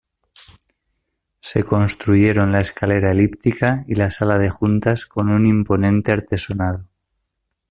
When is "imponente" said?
5.45-6.11